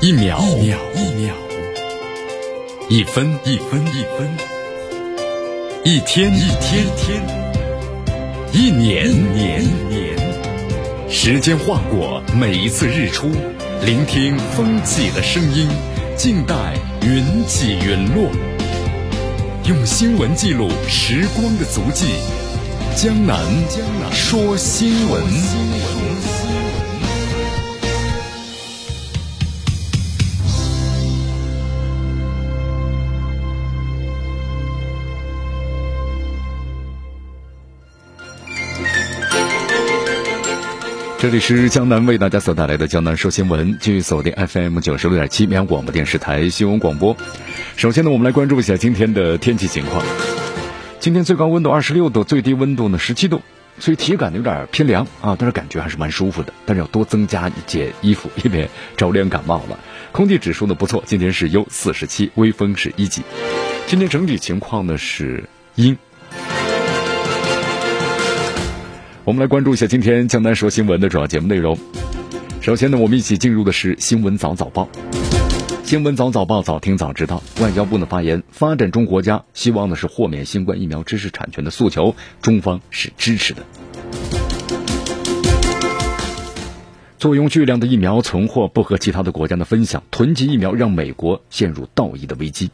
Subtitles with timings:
[0.00, 0.38] 一秒。
[0.40, 0.78] 一秒。
[0.94, 1.34] 一秒，
[2.88, 3.36] 一分。
[3.44, 3.84] 一分。
[3.88, 4.30] 一分，
[5.84, 6.32] 一天。
[6.32, 7.20] 一天天，
[8.52, 10.16] 一年年年，
[11.10, 13.28] 时间划过每一次日出，
[13.84, 15.68] 聆听风起的声音，
[16.16, 18.30] 静待云起云落，
[19.64, 22.06] 用新闻记录时光的足迹。
[22.94, 23.40] 江南
[24.12, 26.37] 说新闻。
[41.20, 47.16] 这里是江南为大家所带来的江南说新闻，继续锁定 FM 九十六点七绵阳广播电视台新闻广播。
[47.76, 50.04] 首先呢，我们来关注一下今天的天气情况。
[51.00, 53.42] 今天最高温度二十六度，最低温度呢十七度，
[53.80, 56.52] 所以体感呢有点偏凉啊，但是感觉还是蛮舒服的。
[56.64, 59.76] 但是要多增加一件衣服，以免着凉感冒了。
[60.12, 63.22] 空气指数呢不错，今天是优四十七，微风是一级。
[63.88, 65.42] 今天整体情况呢是
[65.74, 65.98] 阴。
[69.28, 71.76] 我们来关注一下今天江南说新闻的主要节目内容。
[72.62, 74.88] 首先呢，我们一起进入的是新闻早早报。
[75.84, 83.62] 新闻早早报早听早知道，外交部的发言，发展中国家希望的是豁免新冠疫苗知识产权的诉求，中方是支持的。
[87.18, 92.70] 坐拥巨量的疫苗存货不和其他的国家的分享，囤积疫苗让美国陷入道义的危机。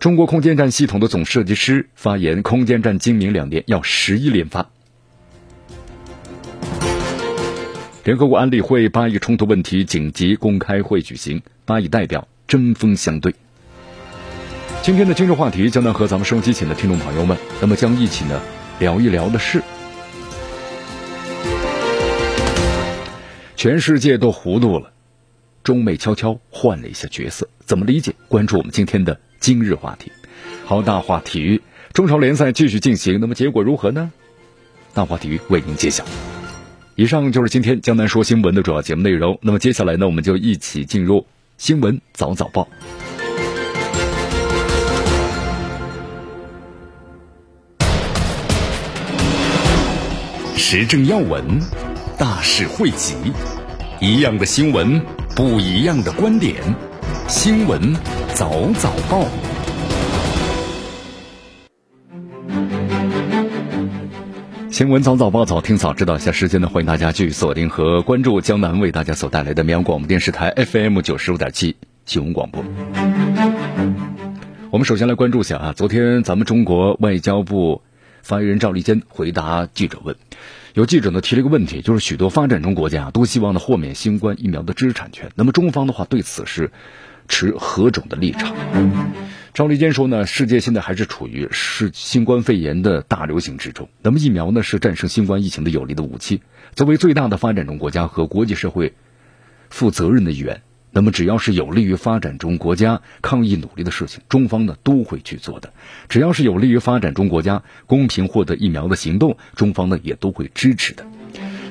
[0.00, 4.70] 中国空间站系统的总设计师发言：空间站今明两年要十一连发。
[8.04, 13.34] 联合国安理会巴以冲突问题紧急公开会举行，巴以代表针锋相对。
[14.82, 18.40] 今天的今日话题将能和咱们收机前的听众朋友们，那么将一起呢
[18.78, 19.60] 聊一聊的是，
[23.56, 24.92] 全世界都糊涂了，
[25.64, 28.14] 中美悄悄换了一下角色，怎么理解？
[28.28, 29.18] 关注我们今天的。
[29.40, 30.12] 今日话题，
[30.64, 31.60] 好，大话体育
[31.92, 34.12] 中超联赛继续进行，那么结果如何呢？
[34.94, 36.04] 大话体育为您揭晓。
[36.96, 39.38] 以上就是今天江南说新闻的主要节目内容。
[39.40, 41.24] 那么接下来呢，我们就一起进入
[41.56, 42.68] 新闻早早报。
[50.56, 51.44] 时政要闻，
[52.18, 53.14] 大事汇集，
[54.00, 55.00] 一样的新闻，
[55.34, 56.56] 不一样的观点，
[57.28, 58.17] 新闻。
[58.38, 59.26] 早早报，
[64.70, 66.14] 新闻早早报，早听早知道。
[66.14, 71.74] 一下时间呢，欢迎大家继续锁定和关注江南为大家所带来的绵阳广播电视台 FM 九十五点七
[72.06, 72.64] 新闻广播。
[74.70, 77.82] 我们首先来关注一下啊，昨天咱们中国外交部
[78.22, 80.14] 发言人赵立坚回答记者问，
[80.74, 86.70] 有记者呢提了一个问题，就是许多发展中国家都希望呢豁免新冠疫苗的知识产权，那么中方的话对此是。
[87.28, 88.56] 持何种的立场？
[89.54, 93.88] 赵立坚说呢，世界现在还是处于是新冠肺炎的大流行之中。
[94.02, 96.42] 那么疫苗呢，是战胜新冠疫情的有力的武器。
[96.74, 98.94] 作为最大的发展中国家和国际社会
[99.68, 100.62] 负责任的一员，
[100.92, 105.72] 那么只要是有利于发展中国家抗疫努力的事情，中方呢都会去做的。
[106.08, 111.04] 只要是有利于发展中国家公平获得疫苗的行动，中方呢也都会支持的。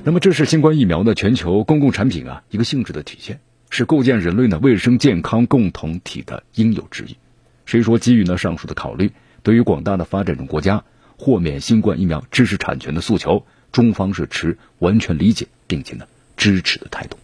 [0.04, 3.40] 那么这是新冠疫苗的全球公共产品啊一个性质的体现。
[3.70, 7.18] 是构建人类呢卫生健康共同体的应有之义。
[7.66, 9.12] 所以说，基于呢上述的考虑，
[9.44, 10.84] 对于广大的发展中国家
[11.18, 16.06] 豁免新冠疫苗知识产权的诉求，中方是持完全理解并且呢
[16.38, 17.18] 支持的态度。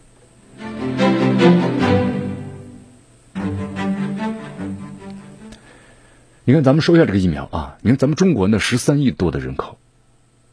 [6.45, 9.77] 你看，咱们说一下这个疫苗啊，你看咱们中国呢十三亿多的人口，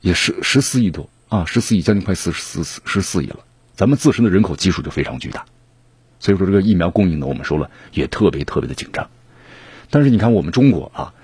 [0.01, 3.41] 也是十四亿多啊，十四亿将近快四十四十四亿了，
[3.75, 5.45] 咱们自身的人口基数就非常巨大。
[6.21, 9.09] 所以说，这个疫苗供应呢，我们说了也特别特别的紧张。
[9.89, 11.15] 但是你看，我们中国啊，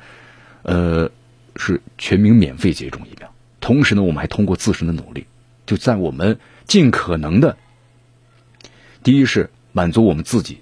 [0.63, 1.11] 呃，
[1.55, 3.31] 是全民免费接种疫苗，
[3.61, 5.27] 同时呢，我们还通过自身的努力，
[5.67, 7.59] 就在我们尽可能的，
[9.03, 10.61] 第一是满足我们自己，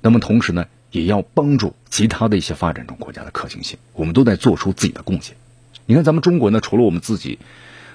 [0.00, 5.36] 那么同时呢，也要帮助其他的一些发展中国家的可行性，我们都在做出自己的贡献。
[5.84, 7.38] 你看，咱们中国呢，除了我们自己。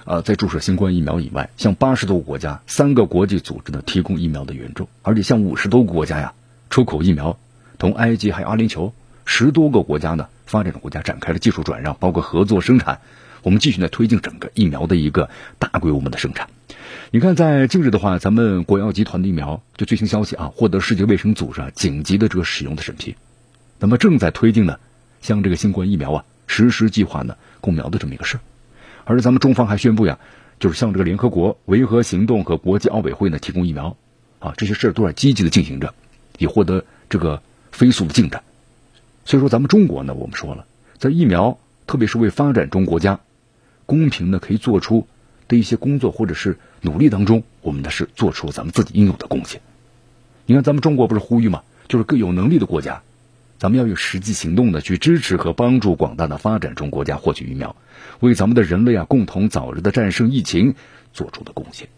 [0.04, 6.34] 啊，在注射新冠疫苗以外，向八十多个国家、三个国际组织呢提供疫苗的援助，而且向五十多个国家呀
[6.68, 7.38] 出口疫苗，
[7.78, 8.92] 同埃及还有阿联酋
[9.24, 13.00] 十多个国家呢发展中国家展开了技术转让，包括合作生产。
[13.42, 15.28] 我们继续呢推进整个疫苗的一个
[15.58, 16.48] 大规模的生产。
[17.10, 23.16] 你看，在近日的话，咱们国药集团的疫苗就最新消息啊，获得世界卫生组织啊紧急的这个使用的审批，
[23.78, 24.78] 那么正在推进呢，
[25.20, 28.40] 向这个新冠疫苗啊实施计划呢供苗的这么一个事儿。
[29.04, 30.18] 而咱们中方还宣布呀，
[30.58, 33.96] 就是向这个联合国维和行动和国际奥委会呢提供疫苗，
[34.38, 35.94] 啊，这些事儿都在积极的进行着，
[36.38, 38.42] 也获得这个飞速的进展。
[39.24, 40.66] 所以说，咱们中国呢，我们说了，
[40.98, 43.20] 在疫苗，特别是为发展中国家
[43.86, 45.06] 公平的可以做出
[45.48, 49.60] 的一些工作或者是努力当中，我们呢是做出咱们自己应有的贡献。
[50.46, 53.02] 你看，咱们中国不是呼吁嘛，就是更有能力的国家。
[53.58, 57.76] 咱们要用实际行动的去支持和帮助广大的发展中国家获取疫苗，
[58.20, 60.74] 为咱们的人类啊共同早日的战胜疫情
[61.12, 61.88] 做出的贡献。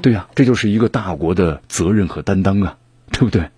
[0.00, 2.78] 对呀，这就是一个大国的责任和担当啊，
[3.10, 3.50] 对不对？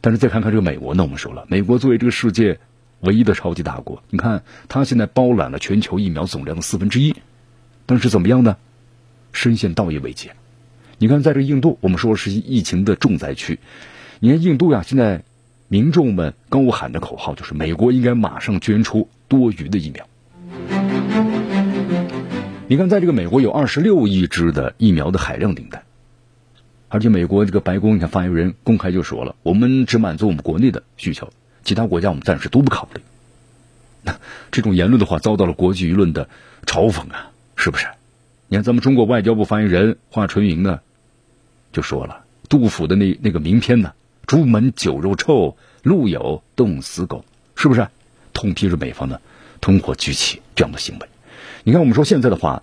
[0.00, 2.60] 但是再看看这个美国呢，我们说了，美国作为这个世界
[3.00, 7.14] 唯一的超级大国，你看它现在包揽了全球疫苗总量的四分之一，
[7.86, 8.56] 但是怎么样呢？
[9.32, 10.30] 深陷道义危机。
[10.98, 13.58] 你看，在这印度，我们说是疫情的重灾区。
[14.20, 15.22] 你看印度呀，现在
[15.68, 20.06] 民众们高喊的口号就是美国应该马上捐出多余的疫苗。
[22.66, 25.82] 你看，在这个美国有二十六亿支的疫苗的海量订单，
[26.88, 31.30] 而且美国这个白宫，你看发言人公开就说了，我们只满足我们国内的需求，
[31.64, 33.02] 其他国家我们暂时都不考虑。
[34.02, 34.16] 那
[34.50, 36.28] 这种言论的话，遭到了国际舆论的
[36.64, 37.88] 嘲讽啊，是不是？
[38.48, 40.80] 你看，咱们中国外交部发言人华春莹呢，
[41.72, 43.92] 就说了，杜甫的那那个名篇呢。
[44.26, 47.24] 朱门酒肉臭，路有冻死狗，
[47.56, 47.88] 是不是？
[48.32, 49.20] 痛批着美方的
[49.60, 51.06] 通货聚起这样的行为。
[51.62, 52.62] 你看，我们说现在的话，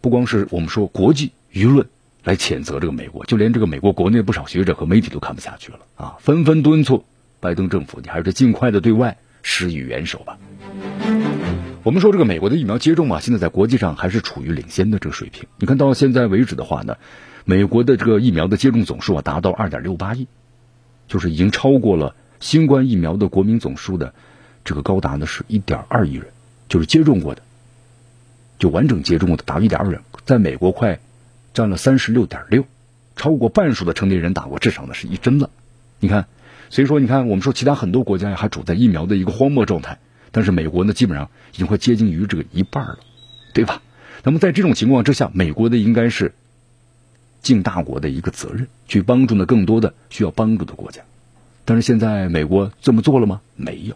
[0.00, 1.86] 不光是我们说国际舆论
[2.24, 7.04] 来谴责这个美国，就连这个美国国内不少学者和媒体都看不下去了啊，纷纷敦促
[7.38, 10.38] 拜登政府，你还是尽快的对外施以援手吧。
[11.84, 15.46] 我们说这个美国的疫苗接种啊，现在在国际上还是处于领先的这个水平。
[15.58, 16.96] 你看到现在为止的话呢，
[17.44, 20.26] 美国的这个疫苗的接种总数啊，达到二点六八亿。
[21.08, 24.14] 就是已经超过了新冠疫苗的国民总数的
[24.64, 26.26] 这个高达呢是一点二亿人，
[26.68, 27.42] 就是接种过的，
[28.58, 30.98] 就完整接种过的达一点二人，在美国快
[31.54, 32.64] 占了三十六点六，
[33.14, 35.50] 超过半数的成年人打过至少呢是一针了。
[36.00, 36.26] 你看，
[36.70, 39.98] 所以说你看我们说其他很多国家还处在疫苗的一个荒漠状态，
[40.32, 42.98] 但是美国呢基本上已经快接近于这个一半了，
[43.54, 43.82] 对吧？
[44.24, 46.34] 那么在这种情况之下，美国的应该是。
[47.46, 51.02] 尽大国的一个责任，去帮助呢更多的需要帮助的国家。
[51.64, 53.40] 但是现在美国这么做了吗？
[53.54, 53.94] 没有。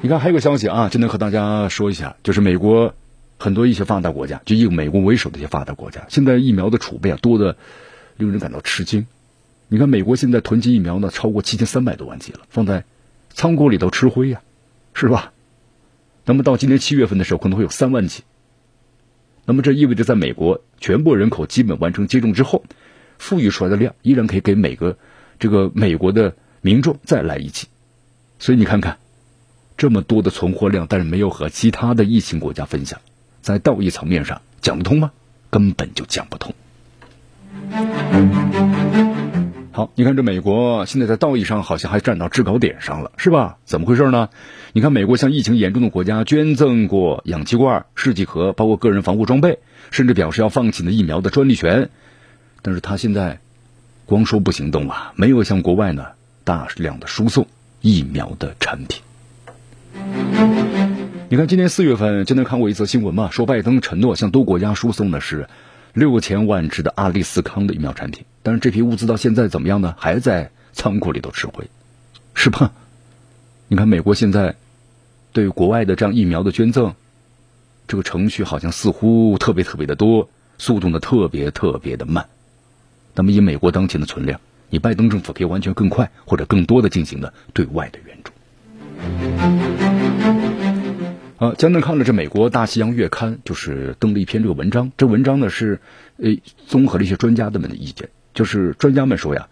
[0.00, 2.94] 你看，还有个消息啊，今天和大家说一下，就是美国
[3.36, 7.56] 很多一些发达国家，就以美国为首的一些发达国家，现在疫苗的储备啊多的
[8.16, 9.08] 令人感到吃惊。
[9.66, 12.84] 你看，美国现在囤积疫苗呢超过七千三百多万剂了，放在
[13.30, 14.40] 仓库里头吃灰呀，
[14.92, 15.32] 是吧？
[16.24, 18.22] 那么到今年七月份的时候，可能会有三万剂。
[19.46, 22.64] 那么这意味着，在美国全部人口基本完成接种之后，
[23.18, 24.96] 富裕出来的量依然可以给每个
[25.38, 27.68] 这个美国的民众再来一剂。
[28.38, 28.98] 所以你看看，
[29.76, 33.00] 这么多的存货量，但是没有和其他的疫情国家分享，
[33.42, 35.10] 在道义层面上讲不通吗？
[35.50, 36.52] 根本就讲不通。
[39.76, 43.56] 好，你看这美国现在在道义上好像还站到制高点上了，是吧？
[43.64, 44.28] 怎么回事呢？
[44.72, 49.58] 你看美国向疫情严重的国家捐赠过氧气罐、试剂盒，包括个人防护装备，
[49.90, 51.90] 甚至表示要放弃呢疫苗的专利权。
[52.62, 53.40] 但是他现在
[54.06, 56.06] 光说不行动啊，没有向国外呢
[56.44, 57.48] 大量的输送
[57.80, 59.02] 疫苗的产品。
[61.28, 65.48] 你看今年四月份，今天看过一则新闻嘛，说拜登承诺向多国家输送的是。
[65.94, 69.94] 六千万支的阿利斯康的疫苗产品，但是这批物资到现在怎么样呢？
[69.96, 71.70] 还在仓库里头吃灰，
[72.34, 72.72] 是吧？
[73.68, 74.56] 你看美国现在
[75.32, 76.94] 对国外的这样疫苗的捐赠，
[77.86, 82.26] 这个程序好像似乎特别特别的多，速度呢特别特别的慢。
[83.14, 88.32] 那么以美国当前的存量，你拜登政府可以完全更快或者更多的进行的对外的援助。
[91.44, 94.92] 呃，江南看了这美国大西洋月刊，就是登了一篇这个文章。
[94.96, 95.78] 这文章呢是，
[96.16, 98.08] 呃，综合了一些专家的们的意见。
[98.32, 99.48] 就是专家们说呀，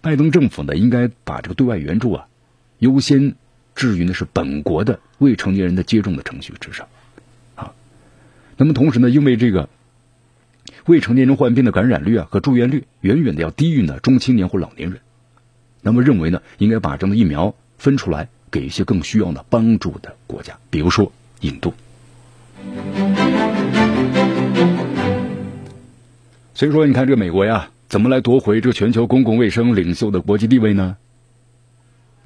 [0.00, 2.26] 拜登政府呢应该把这个对外援助啊，
[2.80, 3.36] 优先
[3.76, 6.88] 置于呢是本国的未成年人的接种的程序之上。
[7.54, 7.74] 啊，
[8.56, 9.68] 那么同时呢，因为这个
[10.86, 14.98] 未成年人患病的感染率啊和住院率远远的要低于呢中青年或老年人，
[15.80, 21.12] 那么认为呢应该把这样的疫苗分出来给一些更需要呢帮助的国家，比如说。
[21.46, 21.72] 印度，
[26.54, 30.96] 所以说，你看这个美国呀，怎么来夺回这个全球公共卫生领袖的国际地位呢？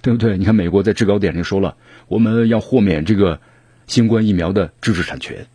[0.01, 0.39] 对不对？
[0.39, 1.77] 你看，美国在制高点上说了，
[2.09, 3.39] 我们要豁免这个
[3.87, 5.47] 新冠疫苗的知识产权，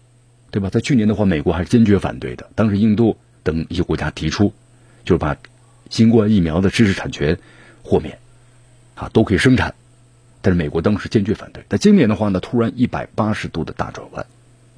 [0.51, 0.69] 对吧？
[0.69, 2.47] 在去年的话，美国还是坚决反对的。
[2.53, 4.53] 当时，印度等一些国家提出，
[5.03, 5.35] 就是把
[5.89, 7.35] 新冠疫苗的知识产权
[7.81, 8.19] 豁免，
[8.93, 9.73] 啊，都可以生产。
[10.45, 11.63] 但是美国当时坚决反对。
[11.67, 14.27] 但今年的话呢，突然一百八十度的大转弯。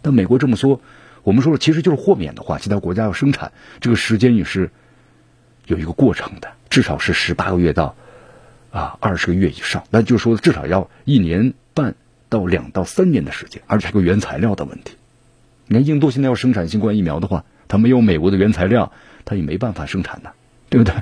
[0.01, 0.79] 但美国这么说，
[1.23, 4.69] 我们说了，其实就是豁免的话，其他国家要生产，这个时间也是
[5.65, 7.97] 有一个过程的，至少是十八个月到
[8.71, 9.83] 啊二十个月以上。
[9.89, 11.95] 那就是说，至少要一年半
[12.29, 14.95] 到两到三年的时间，而且还有原材料的问题。
[15.65, 18.93] 你看，印度现在要生产新冠疫苗的话，它没有美国的原材料，
[19.25, 20.31] 它也没办法生产的，
[20.69, 20.95] 对不对？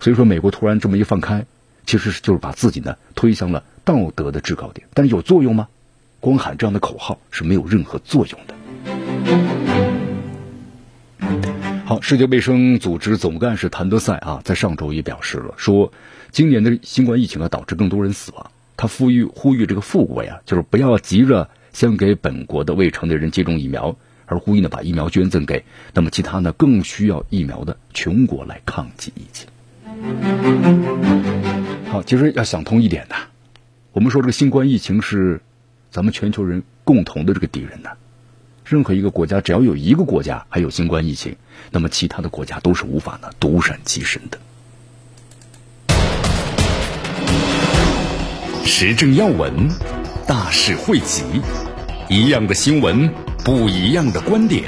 [0.00, 1.46] 所以说，美国突然这么一放开，
[1.86, 4.86] 其实是就是把自己呢推向了道德的制高点。
[4.94, 5.68] 但是有作用吗？
[6.20, 8.54] 光喊这样的口号是没有任何作用的。
[11.84, 15.92] 好，世界卫生组织总干事谭德赛啊，在上周也表示了，说
[16.30, 23.96] 今年的新冠疫情啊导致更多人死亡，他呼吁呼吁这个富国呀，就是不要急着先给本国的未成年人接种疫苗，
[24.26, 29.48] 而呼吁呢把疫苗捐赠给那么其他呢更需要疫苗的穷国来抗击疫情。
[31.92, 33.14] 好，其实要想通一点呢，
[33.92, 35.42] 我们说这个新冠疫情是
[35.90, 37.90] 咱们全球人共同的这个敌人呢。
[38.64, 41.36] 任何一个国家只要有一个国家还有新冠疫情，
[41.70, 44.38] 那么其他的国家都是无法呢独善其身的。
[48.64, 49.68] 时政要闻，
[50.26, 51.22] 大事汇集，
[52.08, 53.06] 一样的新闻，
[53.44, 54.64] 不一样的观点，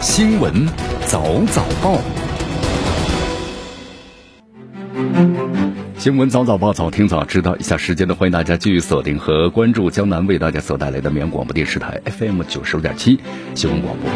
[0.00, 0.66] 新闻
[1.06, 2.00] 早早报。
[6.06, 7.56] 新闻早早报，早听早知道。
[7.56, 13.18] 一下时间呢，欢迎大家继续锁定和关注江南为大家所带来的绵广播电视台 FM 九十五点七
[13.56, 14.08] 新闻广播。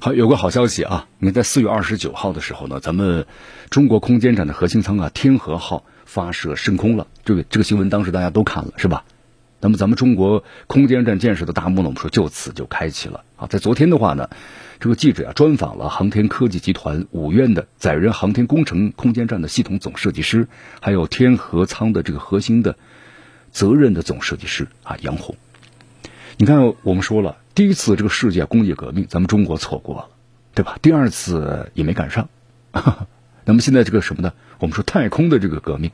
[0.00, 1.06] 好，有个好消息啊！
[1.20, 3.24] 你看，在四月二十九号的时候呢，咱们
[3.70, 7.06] 中国空间站的核心舱啊，天河号发射升空了。
[7.24, 9.04] 这个这个新闻当时大家都看了，是吧？
[9.60, 13.46] 那么咱们中国空间站建设的大幕呢，我们说就此就开启了啊。
[13.46, 14.28] 在昨天的话呢。
[14.78, 20.48] 这个记者啊专访了航天科技集团五院的载人航天工程空间站的系统总设计师，
[20.80, 22.76] 还有天河舱的这个核心的
[23.50, 25.36] 责任的总设计师啊杨红。
[26.36, 30.08] 你看，我们说了，第一次这个世界工业革命，咱们中国错过了，
[30.54, 30.78] 对吧？
[30.82, 32.28] 第二次也没赶上。
[33.46, 34.34] 那么现在这个什么呢？
[34.58, 35.90] 我们说太空的这个革命，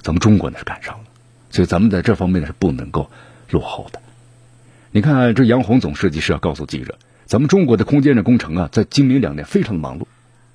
[0.00, 1.04] 咱们中国呢是赶上了，
[1.50, 3.08] 所以咱们在这方面呢是不能够
[3.50, 4.00] 落后的。
[4.90, 6.98] 你看，这杨红总设计师要告诉记者。
[7.26, 10.04] 咱们中国的空间站工程啊，在今明两年非常的忙碌，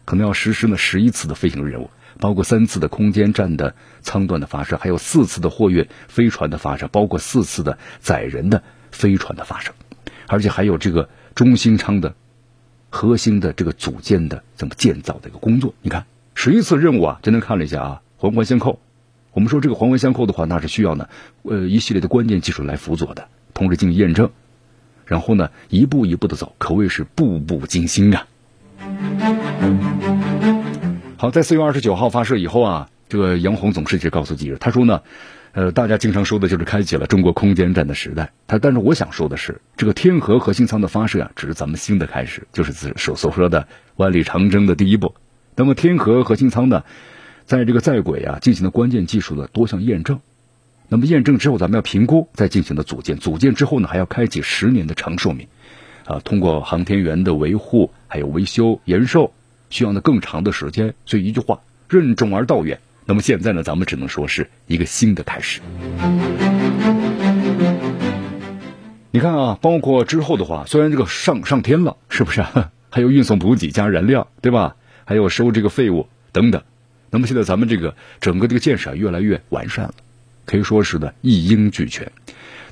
[0.06, 8.62] 可能要实施呢十一次的飞行任务，包括三次的空间站的舱段的发射，还有四次的货运飞船的发射，包括四次的载人的
[8.92, 9.74] 飞船的发射，
[10.28, 12.14] 而且还有这个中心舱的
[12.90, 15.74] 核心的这个组件的这么建造的一个工作。
[15.82, 18.80] 你看十一次任务啊，真的看了一下啊，环环相扣。
[19.32, 21.10] 我们说这个环环相扣的话，那是需要呢
[21.44, 24.30] 呃一系列的关键技术来辅佐的，同时进行验证。
[25.10, 28.28] 然后呢，一步一步的走，可谓是步步惊心啊！
[31.18, 35.01] 好，在四月二十九号发射以后啊，这个杨红总设计师告诉记者，他说呢，
[35.54, 38.32] 呃，大家经常说的就是开启了中国空间站的时代。
[38.46, 45.16] 他但是我想说的是，这个天河核心舱的发射啊，只是咱们新的开始，就是所所说的万里长征的第一步。
[45.56, 46.84] 那么天河核心舱呢，
[47.46, 50.20] 在这个在轨啊进行了关键技术的多项验证。
[50.91, 53.15] 那么验证之后，咱们要评估，再进行的组建。
[53.17, 55.48] 组建之后呢，还要开启十年的长寿命，
[56.05, 59.31] 啊，通过航天员的维护，还有维修延寿，
[59.69, 60.96] 需要呢更长的时间。
[61.05, 62.79] 所以一句话，任重而道远。
[63.05, 65.62] 那么现在呢，咱们只能说是一个新的开始。
[69.12, 72.72] 你看啊，包括之后的话，虽然这个上上天了，是不是啊？
[72.89, 74.75] 还有运送补给加燃料，对吧？
[75.05, 76.63] 还有收这个废物等等。
[77.12, 79.93] 那么现在咱们这个整个这个建设越来越完善了。
[80.50, 82.12] 可以说是的一应俱全。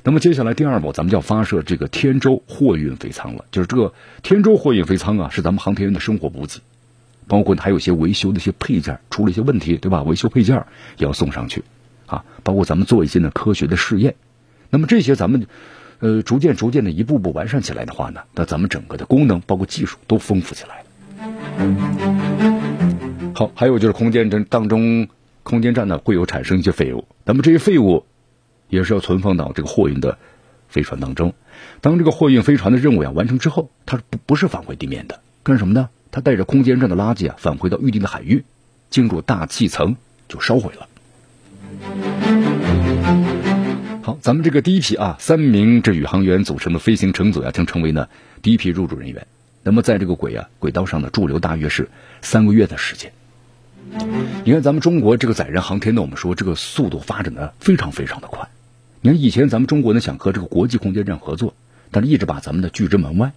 [0.02, 3.44] 那么接下来第二步，咱们就要发射这个天舟货运飞舱了。
[3.52, 3.94] 就是这个
[4.24, 6.60] 天舟货运飞舱啊，是咱们航天员的生活补给，
[7.28, 10.02] 包括还有些维修的一些配件出了一些问题，对吧？
[10.02, 10.66] 维修配件
[10.96, 11.62] 也要送上去
[12.06, 12.24] 啊。
[12.42, 14.16] 包括咱们做一些呢科学的试验。
[14.70, 15.46] 那么这些咱们
[16.00, 20.84] 呃逐渐逐渐的一步步完善起来的话呢，那咱们整个的功能包括技术都丰富起来
[23.34, 25.08] 好，还有就是空间站当中。
[25.48, 28.04] 空间站呢会有产生一些废物，那么这些废物
[28.68, 30.18] 也是要存放到这个货运的
[30.68, 31.32] 飞船当中。
[31.80, 35.88] 当这个货运飞船的任务呀完成之后，它不不是返回地面的，干什么呢？
[36.10, 38.44] 它带着空间站的垃圾啊返回到预定的海域，
[38.90, 39.96] 进入大气层
[40.28, 40.86] 就烧毁了。
[44.02, 48.08] 好，咱们这个第一批啊三名这宇航员组成的飞行乘组呀将成为呢
[48.42, 49.26] 第一批入驻人员。
[49.62, 51.88] 那么在这个轨啊轨道上呢驻留大约是
[52.20, 53.12] 三个月的时间。
[54.44, 58.48] 你看，咱们中国这个载人航天呢，我们说这个速度发展的非常非常的快。
[59.00, 61.54] 你看以前咱们中国呢想和这个国际空间站合作，
[61.90, 63.32] 但是一直把咱们的拒之门外。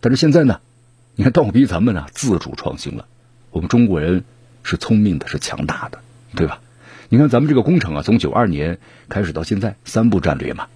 [0.00, 0.60] 但是现在呢，
[1.14, 3.06] 你看倒逼咱们呢自主创新了。
[3.50, 4.24] 我们中国人
[4.62, 5.98] 是聪明的，是强大的，
[6.34, 6.60] 对吧？
[7.08, 10.66] 你看咱们这个工程啊，从九二年开始到现在，三步战略嘛，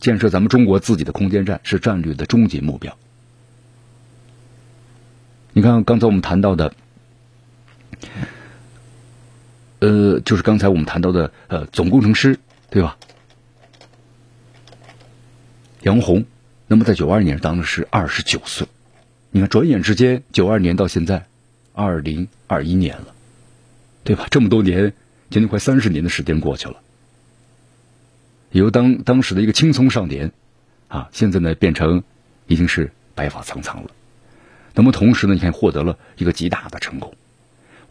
[0.00, 2.96] 建设咱们中国自己的空间站是战略的终极目标。
[5.52, 6.74] 你看刚才我们谈到的，
[9.80, 12.38] 呃，就是刚才我们谈到的呃总工程师，
[12.70, 12.96] 对吧？
[15.82, 16.24] 杨红，
[16.68, 18.68] 那么在九二年当的是二十九岁。
[19.32, 21.26] 你看，转眼之间，九二年到现在，
[21.72, 23.06] 二零二一年了，
[24.04, 24.28] 对吧？
[24.30, 24.92] 这么多年，
[25.30, 26.76] 将近快三十年的时间过去了，
[28.52, 30.30] 由当当时的一个青葱少年，
[30.86, 32.04] 啊，现在呢变成
[32.46, 33.90] 已经是白发苍苍了。
[34.74, 37.12] 那么同时呢，你看获得了一个极大的成功。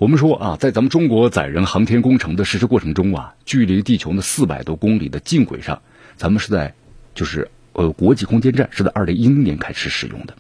[0.02, 5.84] 我们说啊，在咱们中国载人航天工程的实施过程中啊，距离地球呢四百多公里的近轨上，
[6.16, 6.74] 咱们是在
[7.14, 7.52] 就是。
[7.74, 10.34] 呃，国际空间站是在二零一零年开始使用的。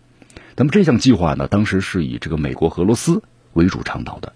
[0.55, 3.21] 那么这项计划呢，当时是以这个美国、俄罗斯
[3.53, 4.33] 为主倡导的。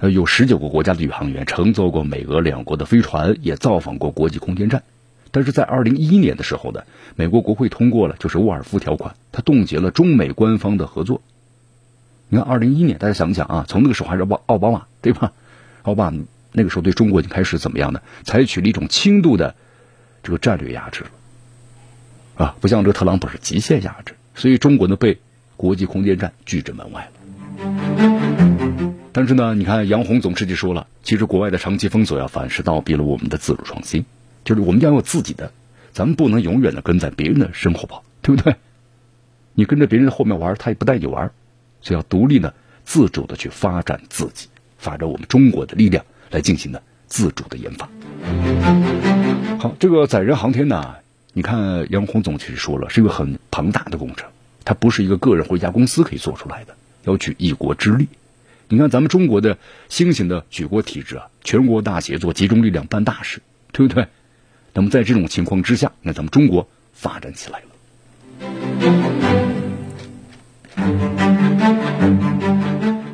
[0.00, 4.82] 呃，有十九个国家的宇航员乘坐过美俄两国的飞船，也造访过国际空间站。
[5.30, 6.82] 但是在二零一一年的时候呢，
[7.14, 11.22] 美国国会通过了就是沃尔夫条款，它冻结了中美官方的合作。
[12.28, 15.32] 你看，二零一一年，大家想想啊，从那个时候还是奥奥巴马对吧？
[15.82, 16.18] 奥巴马
[16.52, 18.00] 那个时候对中国已经开始怎么样呢？
[18.24, 19.54] 采取了一种轻度的
[20.22, 21.10] 这个战略压制了。
[22.44, 25.18] 啊，不像这个特朗普是极限压制，所以中国呢被
[25.56, 27.12] 国际空间站拒之门外了。
[29.12, 34.04] 但是呢，你看杨红总书记说了，其实国外的长期封锁呀，反是倒逼了我们的自主创新，
[34.44, 35.50] 就是我们要有自己的，
[35.92, 38.54] 咱们不能永远的跟在别人的身后跑，对不对？
[39.54, 41.32] 你跟着别人后面玩，他也不带你玩，
[41.80, 42.52] 所以要独立呢、
[42.84, 47.88] 自主的去发展自己，发展我们中国的力量来进行呢自主的研发。
[49.58, 50.96] 好，这个载人航天呢？
[51.34, 54.28] 你看，杨红总其实说了，是一个很庞大的工程，
[54.64, 58.08] 它不是一个个人或一家公司可以做出来的，要举一国之力。
[58.68, 59.56] 你看咱们中国的
[59.88, 63.40] 新型的举国体制啊，全国大协作，集中力量办大事，
[63.72, 64.08] 对不对？
[64.74, 69.27] 那么在这种情况之下，那咱们中国发展起来了。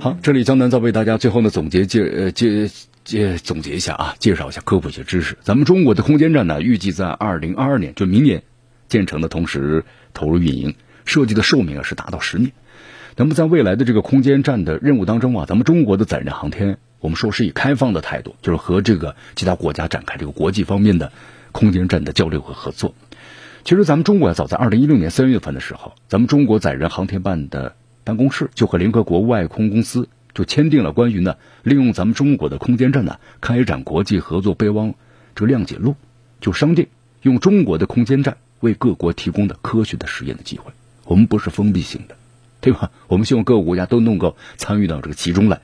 [0.00, 2.70] 好，这里江南再为大家最后呢总结介呃介。
[3.04, 5.36] 介总结一下啊，介绍一下科普一些知识。
[5.42, 8.42] 咱们中国的空间站呢，预计在二零二二年，就明年
[8.88, 9.84] 建成的同时
[10.14, 12.50] 投入运营，设计的寿命啊是达到十年。
[13.14, 21.12] 那么在未来的这个空间站的任务当中啊，咱们中国的载人航天，我们说是以开放的态度，就是和这个其他国家展开这个国际方面的
[21.52, 22.94] 空间站的交流和合作。
[23.64, 27.74] 其实咱们中国早在二零一六年三月份的时候，咱们中国载人航天办的
[28.04, 30.08] 办公室就和联合国外空公司。
[30.34, 34.94] 就签订了关于呢利用咱们中国的空间站呢开展国际合作备忘
[35.36, 35.94] 这个谅解录，
[36.40, 36.88] 就商定
[37.22, 40.72] 用中国的空间站为各国提供的科学的实验的机会。
[41.04, 42.16] 我们不是封闭性的，
[42.60, 42.90] 对吧？
[43.06, 45.60] 我们希望各个国家都能够参与到这个其中来，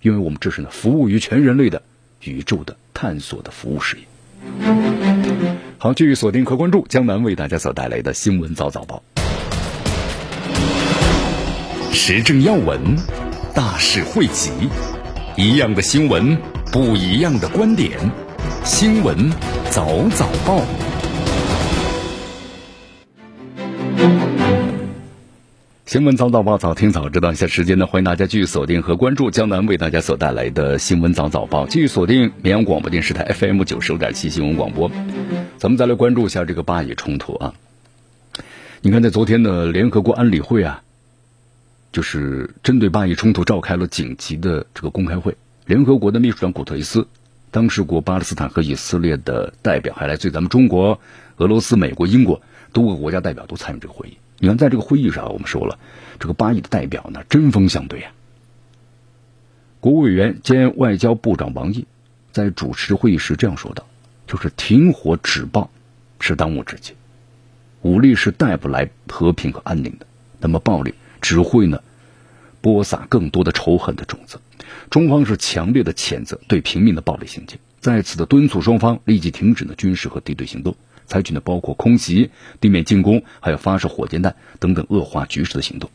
[0.00, 1.82] 因为我们这是呢服务于全人类的
[2.22, 5.67] 宇宙的探索的服务事业。
[5.80, 9.00] 好，继续锁定和关注江南为大家所带来的新闻早早报，
[11.92, 12.96] 时政要闻。
[13.54, 14.50] 大事汇集，
[15.36, 16.36] 一样的新闻，
[16.72, 17.92] 不一样的观点。
[18.64, 19.30] 新闻
[19.70, 19.86] 早
[20.16, 20.62] 早报，
[25.88, 27.32] 新闻早早报，早听早知道。
[27.32, 34.90] 一下时间呢，欢迎大家继续锁定和关注江南为大家所带来的新闻早早报，继续锁定绵阳广播电视台 FM 九十五点七新闻广播。
[35.56, 37.54] 咱们再来关注一下这个巴以冲突啊。
[38.82, 40.82] 你看，在昨天的联合国安理会啊。
[41.90, 47.08] 就是针对巴以冲突召开了紧急的这个公开会，联合国的秘书长古特雷斯、
[47.50, 51.00] 当事国巴勒斯坦和以色列的代表，还来自于咱们中国、
[51.38, 52.42] 俄罗斯、美国、英国
[52.74, 54.18] 多个国家代表都参与这个会议。
[54.38, 55.78] 你看，在这个会议上，我们说了，
[56.18, 58.12] 这个巴以的代表呢针锋相对啊。
[59.80, 61.86] 国务委员兼外交部长王毅
[62.32, 63.86] 在主持会议时这样说道
[64.26, 65.70] ：“就是停火止暴
[66.20, 66.94] 是当务之急，
[67.82, 70.06] 武力是带不来和平和安宁的。
[70.40, 71.82] 那么暴力。”只会呢，
[72.60, 74.40] 播撒更多的仇恨的种子。
[74.88, 80.76] 中方是强烈的谴责对平民的暴力行径，在此的敦促双方立即停止呢军事和敌对行动，
[81.08, 85.90] 采取呢包括空袭、地面进攻，还有发射火箭弹等等恶化局势的行动。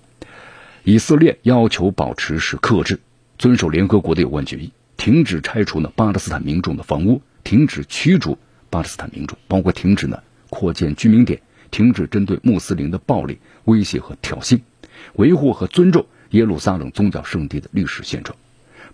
[0.83, 2.99] 以色列要求保持是克制，
[3.37, 8.37] 遵守联合国的有关决议，停止拆除呢巴勒斯坦民众的房屋，停止驱逐
[8.69, 14.59] 巴勒斯坦民众，包括停止呢扩建居民点，停止针对穆斯林的暴力威胁和挑衅。
[15.13, 18.37] 维护和尊重耶路撒冷宗教圣地的历史现状，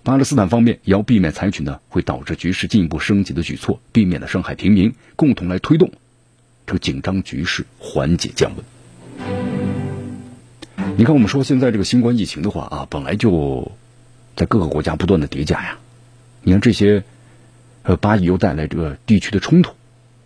[0.03, 5.91] 巴勒斯坦方面也要避免采取呢会导致局势进一步升级的举措，避免呢伤害平民，共同来推动
[6.69, 8.63] 这个紧张局势缓解降温。
[10.97, 13.71] 你看，我们说现在这个新冠疫情的话啊，本来就
[14.35, 15.79] 在各个国家不断的叠加呀。
[16.43, 17.03] 你看这些，
[17.81, 19.73] 呃，巴以又带来这个地区的冲突，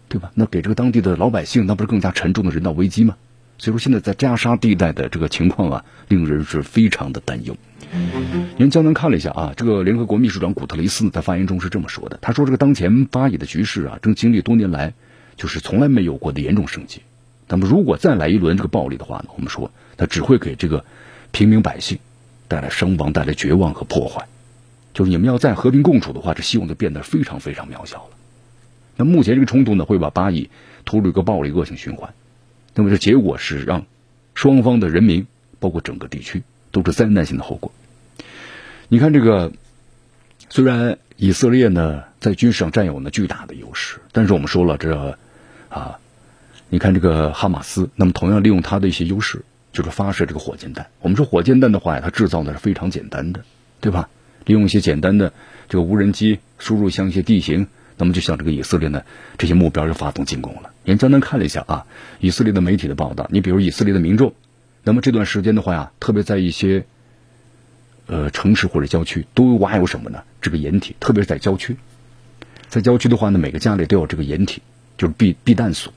[0.09, 0.33] 对吧？
[0.35, 3.15] 那给这个当地的老百姓，那不是更加沉重的人道危机吗？
[3.57, 7.55] 所以说，现在在加沙地带的这个情况啊，令人是非常的担忧。
[8.57, 14.93] 您江南看了一下啊，这个联合国秘书长古特雷斯在发言中是这么说的：“他说，这个当前巴以的局势啊，正经历多年来
[15.37, 17.01] 就是从来没有过的严重升级。
[17.47, 20.85] 那么，如果再来一轮这个暴力的话呢，我们说它只会给这个
[21.31, 21.99] 平民百姓
[22.47, 24.27] 带来伤亡、带来绝望和破坏。
[24.93, 28.09] 就是你们要再和平共处的话，这希望就变得非常非常渺小了。
[28.95, 30.49] 那目前这个冲突呢，会把巴以
[30.85, 32.13] 拖入一个暴力恶性循环。
[32.75, 33.85] 那么，这结果是让
[34.35, 35.27] 双方的人民，
[35.59, 37.71] 包括整个地区，都是灾难性的后果。”
[38.89, 39.51] 你看这个，
[40.49, 45.17] 虽然以色列呢在军事上占有呢巨大的优势，但是我们说了这，
[45.73, 45.99] 啊，
[46.69, 50.87] 你看这个哈马斯，那么同样利用它的一些优势，就是发射这个火箭弹。
[51.01, 53.43] 我们说火箭弹的话呀，它制造的是非常简单的，
[53.81, 54.09] 对吧？
[54.45, 55.33] 利用一些简单的
[55.67, 59.03] 这个无人机输入像一些地形，那么就像这个以色列呢
[59.37, 60.71] 这些目标就发动进攻了。
[60.83, 61.85] 您简单看了一下啊，
[62.19, 64.33] 以色列的媒体的报道，你比如以色列的民众，
[64.83, 66.85] 那么这段时间的话呀，特别在一些。
[68.05, 70.23] 呃，城市或者郊区都挖有什么呢？
[70.41, 71.77] 这个掩体，特别是在郊区，
[72.67, 74.61] 在郊区的话呢，每个家里都有这个掩体，
[74.97, 75.93] 就是避避弹所。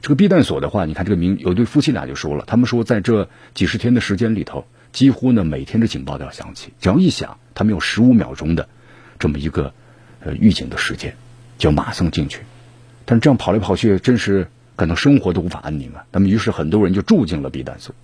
[0.00, 8.68] 这个避弹所的话，你看这个名有对夫妻俩就说了，他们说在这几十天的时间里头，几乎呢每天的警报都要响起，只要一响，他们有十五秒钟的
[9.18, 9.72] 这么一个
[10.20, 11.14] 呃预警的时间，
[11.56, 12.40] 就马上进去。
[13.04, 16.04] 但是这样跑来跑去，真是感到生活都无法安宁啊。
[16.10, 17.94] 那么于是很多人就住进了避弹所。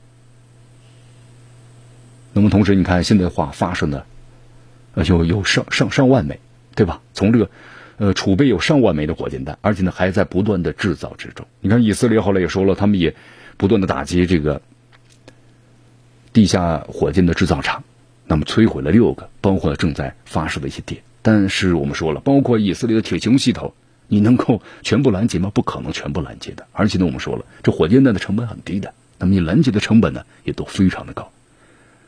[2.32, 4.06] 那么同时，你看现在的话发生的，
[4.94, 6.38] 呃，有有上上上万枚，
[6.76, 7.00] 对吧？
[7.12, 7.50] 从这个，
[7.98, 11.46] 呃，储备有上万枚的火箭弹，而且呢还在不断的制造之中。
[11.60, 13.16] 你看以色列后来也说了，他们也
[13.56, 14.62] 不断的打击这个
[16.32, 17.82] 地下火箭的制造厂，
[18.24, 21.02] 那么摧毁了六个，包括正在发射的一些点。
[21.22, 23.74] 但是我们说了，包括以色列的铁穹系统，
[24.06, 25.50] 你能够全部拦截吗？
[25.52, 26.68] 不可能全部拦截的。
[26.70, 31.32] 而且呢，我们说了，这火箭弹的成本很低的，那么你拦截的成本呢也都非常的高。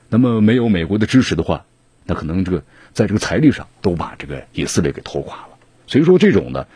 [0.09, 1.65] 那么没有美国的支持的话，
[2.05, 5.50] 那可能这个在这个财力上都把这个以色列给拖垮了。
[5.91, 6.69] 所以说这种呢，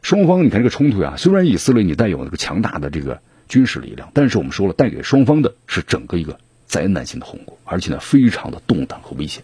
[0.00, 9.42] 双方你看这个冲突呀，虽然以色列你带有那个强大的这个军事力量，但是我们说了，带给双方的是整个一个灾难性的后果，而且呢非常的动荡和危险。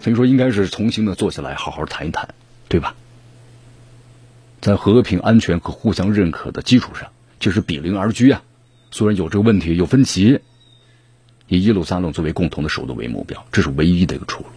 [0.00, 2.28] 所以说应该是重新的坐下来好好谈一谈，
[2.68, 2.94] 对吧？
[4.60, 8.42] 在和平、安全和互相认可的基础上，就是比邻而居啊。
[8.90, 10.40] 虽然有这个问题，有分歧。
[11.48, 14.50] 以耶路撒冷作为共同的首都为目标，这是唯一的一个出路。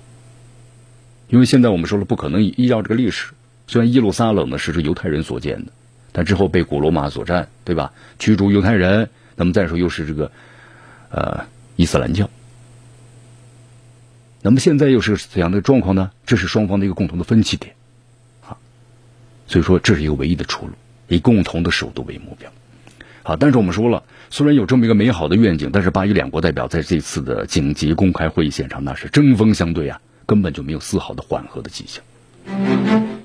[1.29, 3.33] 因为现在我们说了，不可能依照这个历史。
[3.67, 5.71] 虽然耶路撒冷呢是这犹太人所建的，
[6.11, 7.93] 但之后被古罗马所占，对吧？
[8.19, 10.31] 驱逐犹太人，那么再说又是这个
[11.09, 12.29] 呃伊斯兰教。
[14.41, 16.11] 那么现在又是怎样的状况呢？
[16.25, 17.73] 这是双方的一个共同的分歧点
[18.41, 18.57] 啊。
[19.47, 20.73] 所以说，这是一个唯一的出路，
[21.07, 22.51] 以共同的首都为目标。
[23.23, 24.03] 好，但是我们说了。
[24.29, 32.03] 虽然有这么一个美好的愿景，但是巴以两国代表在这次的紧急公开会议现场那是针锋相对啊，根本就没有丝毫的缓和的迹象。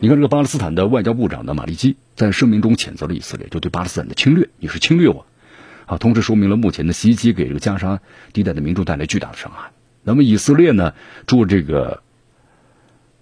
[0.00, 5.26] 你看，这个巴勒斯坦的外交部长的马利基在声明中谴责了以色列，就对巴勒斯坦的侵略，你是侵略我，
[5.86, 8.00] 啊，同时说明了目前的袭击给这个加沙
[8.32, 9.70] 地带的民众带来巨大的伤害。
[10.04, 10.94] 那么以色列呢，
[11.26, 12.02] 驻这个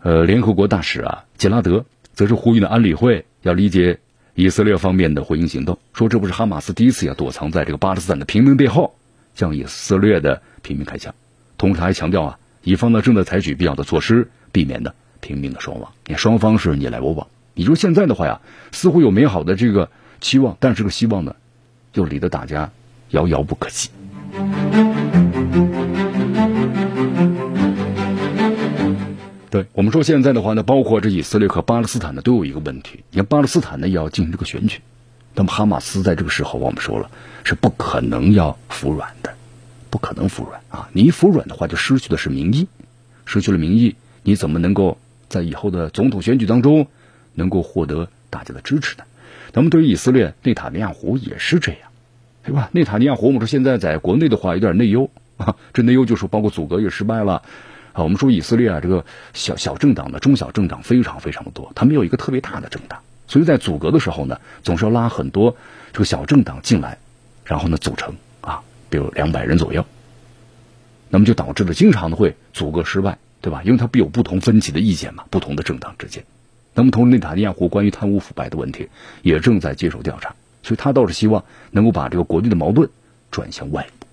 [0.01, 3.99] 呃联合国大使啊杰拉德则是呼吁呢安理会要理解。
[4.39, 8.95] 以色列方面的回应行动说，这不是哈马斯第一次要躲藏在这个巴勒斯坦的平民背后，
[9.35, 11.15] 向以色列的平民开枪。
[11.57, 15.93] 同时，他还强调啊，以方呢正在采取必要的措施，避免呢平民的伤亡。
[16.05, 17.29] 你看，双方是你来我往。
[17.55, 18.41] 你说现在的话呀，
[18.73, 19.89] 似乎有美好的这个
[20.21, 21.37] 期望，但是这个希望呢，
[21.95, 22.73] 又离得大家
[23.11, 23.91] 遥遥不可及。
[29.49, 33.05] 对我们说，现在的话呢，包括这以色列和巴勒斯坦呢，都有一个问题。
[33.13, 34.81] 你看，巴勒斯坦呢也要进行这个选举，
[35.37, 37.09] 那么哈马斯在这个时候，我们说了
[37.45, 39.33] 是不可能要服软的，
[39.97, 40.91] 不可能服软啊！
[40.93, 42.69] 你一服软的话，就失去的是民意，
[43.25, 44.99] 失去了民意，你怎么能够
[45.31, 46.87] 在以后的总统选举当中
[47.33, 49.05] 能够获得大家的支持呢？
[49.55, 51.81] 那么对于以色列，内塔尼亚胡也是这样，
[52.45, 52.69] 对吧？
[52.73, 57.43] 内塔尼亚胡，我们说现在在国内的话有点内忧啊，这内忧就是包括阻隔也失败了。
[57.95, 65.57] 啊，我们说以色列啊，这个小小政党的中小政党非常非常的多，它没有一个特别大的政党，所以在阻隔的时候呢，总是要拉很多
[65.95, 66.99] 这个小政党进来，
[67.47, 68.15] 然后呢组成，
[68.89, 69.85] 比如两百人左右，
[71.09, 73.63] 那么就导致了经常的会组阁失败，对吧？
[73.65, 76.25] 因为它必有不同分歧的意见嘛，不同的政党之间。
[76.75, 78.89] 那么同时，内塔尼亚胡关于贪污腐败的问题
[79.23, 82.91] 也正在接受调查，所以他倒是希望能够把这个国内的矛盾
[83.31, 84.07] 转向外部。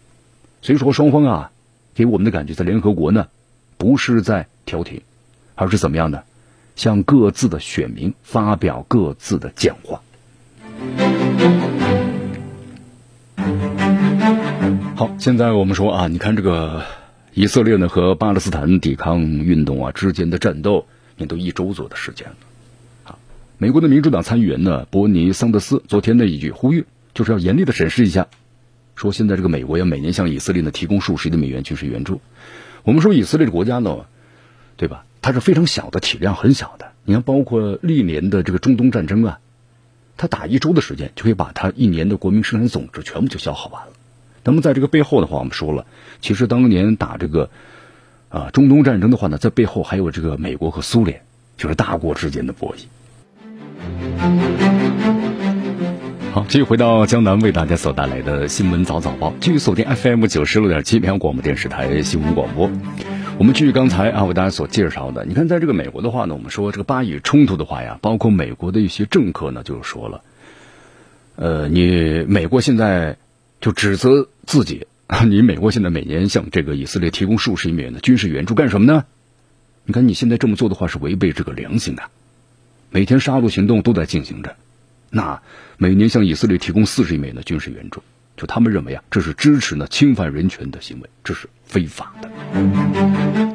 [0.61, 1.51] 所以说，双方啊，
[1.93, 3.27] 给我们的感觉在联合国呢。
[3.75, 5.01] 不是在调停，
[5.55, 6.23] 而是怎么样呢？
[6.77, 10.01] 向各自的选民发表各自的讲话。
[15.03, 16.85] 好，现在我们说啊，你看这个
[17.33, 20.87] 以色列呢和巴勒斯坦抵抗运动啊之间的战斗，
[21.17, 22.35] 也都一周左右的时间了。
[23.03, 23.19] 啊，
[23.57, 28.27] 美国的民主党参议员呢伯尼桑德斯昨天的一句呼吁，就是要严厉的审视一下，
[28.95, 32.21] 说现在这个美国要每年向以色列呢提供数十亿的美元军事援助。
[32.83, 34.05] 我们说以色列的国家呢，
[34.77, 35.03] 对吧？
[35.21, 36.93] 它是非常小的体量，很小的。
[37.03, 39.39] 你看，包括历年的这个中东战争啊，
[40.15, 43.92] 它打一周的时间就可以把它一年的国民生产总值全部就消耗完了。
[44.45, 45.85] 那么在这个背后的话，我们说了，
[46.19, 47.49] 其实当年打这个
[48.27, 51.21] 啊中东战争的话呢，在背后还有这个美国和苏联，
[51.55, 52.79] 就是大国之间的博弈。
[56.33, 62.69] 好，继续回到江南为大家所带来的新闻早早报，继续锁定 FM 九十六点七绵阳广播电视台新闻广播。
[63.37, 70.21] 我们继续刚才啊为大家所介绍的，你看，在这个美国的话呢，我们说这个巴以冲突的话呀，包括美国的一些政客呢，就是说了，
[71.37, 73.15] 呃，你美国现在。
[73.61, 74.87] 就指责自己！
[75.27, 79.05] 你美国现在每年向这个以色列提供数十亿美元的军事援助干什么呢？
[79.85, 82.03] 你看你现在这么做的话是违背这个良心的。
[82.89, 84.55] 每天杀戮行动都在进行着，
[85.09, 85.41] 那
[85.77, 88.01] 每年向以色列提供四十亿美元的军事援助，
[88.37, 92.29] 就他们认为啊，这是支持呢侵犯人权的行为，这是非法的。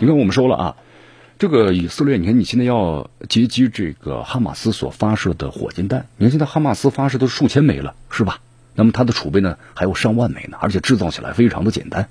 [0.01, 0.77] 你看我们说了啊，
[1.39, 8.41] 这个以色列，你看你现在要截击这个哈马斯所发射的火箭弹，你看现在哈马斯发射都数千枚了，是吧？
[8.79, 12.09] 那么它的储备呢还有上万枚呢，而且制造起来非常的简单。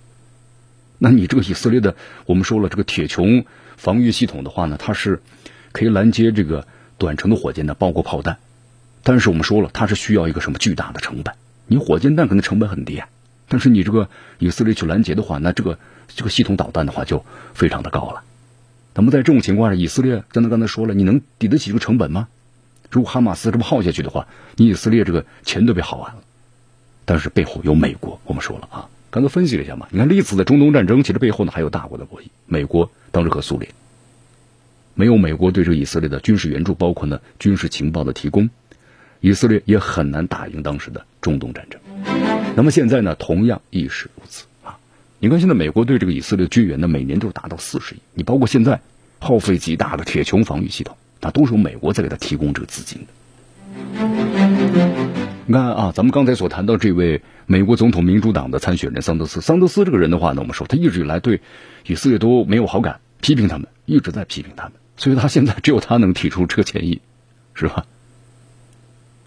[0.98, 3.46] 那你这个以色列的，我们说了这个铁穹
[3.78, 5.22] 防御系统的话呢，它是
[5.72, 8.38] 可以拦截这个短程的火箭的，包括炮弹。
[9.02, 11.36] 但是我们说了，它是需要一个什么巨大的成本？
[11.68, 13.08] 你火箭弹可能成本很低啊，
[13.48, 18.24] 但是你这个以色列去拦截的话，那这个这个系统导弹的话就非常的高了。
[18.94, 22.28] 那么在这种情况下，以色列刚才刚才说了，你能抵得起这个成本吗？
[22.92, 24.28] 如果哈马斯这么耗下去的话，
[24.58, 26.24] 你以色列这个钱都被耗完了。
[27.08, 29.88] 但是背后有美国，我们说了啊，刚才分析了一下嘛。
[29.92, 33.72] 你看历次的中东战争，其实背后呢还有大国的博弈，美国当时和苏联。
[34.94, 38.50] 没有美国对这个以色列的军事援助，包括呢军事情报的提供，
[39.22, 41.80] 以色列也很难打赢当时的中东战争。
[42.58, 44.78] 那么现在呢，同样亦是如此啊。
[45.20, 48.00] 你看现在美国对这个以色列军援呢，每年都达到四十亿。
[48.16, 48.82] 你包括现在
[49.20, 53.08] 耗费极大的铁穹防御系统，那都是由美国在给他提供这个资金的。
[55.50, 61.40] 你看啊，咱们刚才所谈到这位美国总统民主党的参选人桑德斯，桑德斯这个人的话呢，我们说他一直以来对
[61.86, 67.00] 以色列都没有好感，批评他们，一直在批评他们，所以他现在只有他能提出这个建议，
[67.54, 67.86] 是吧？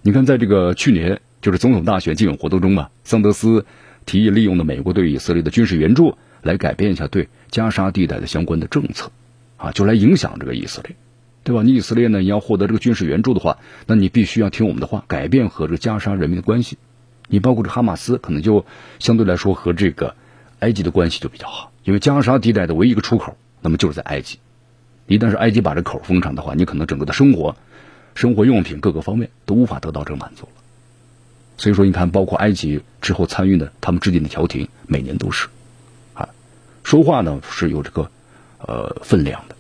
[0.03, 3.65] 你看，在这个去年就是总统大选竞选活动中啊，桑德斯
[4.05, 9.11] 提议利用的美国对以色列的军事援助来改变一下对加沙地带的相关的政策，
[9.57, 10.95] 啊，就来影响这个以色列。
[11.43, 11.63] 对吧？
[11.63, 12.21] 你以色列呢？
[12.21, 16.77] 你要获得这个军事援助的话，那你必须要听我们的话，改变和这个加沙人民的关系。
[17.29, 18.67] 你包括这哈马斯，可能就
[18.99, 20.15] 相对来说和这个
[20.59, 24.39] 埃及的关系就比较好，因为加沙地带的唯一一个出口，那么就是在埃及。
[25.07, 27.57] 一旦是埃及把这口封上的话，你可能整个的生活、
[28.15, 30.53] 生活用品各个方面都无法得到这个满足了。
[31.57, 35.49] 所以说，你看，包括埃及之后参与的他们制定的调停，每年都是
[36.15, 36.29] 啊，
[36.85, 38.11] 说话呢是有这个
[38.59, 39.57] 呃分量的。